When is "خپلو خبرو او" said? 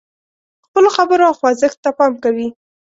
0.65-1.33